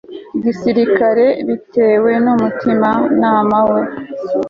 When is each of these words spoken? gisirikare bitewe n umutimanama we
gisirikare 0.43 1.25
bitewe 1.47 2.11
n 2.23 2.25
umutimanama 2.33 3.59
we 3.71 3.81